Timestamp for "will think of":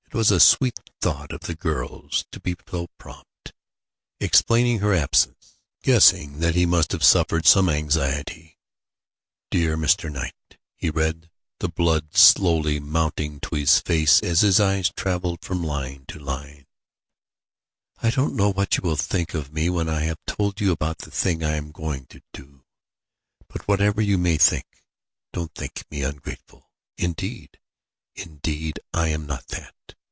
18.83-19.53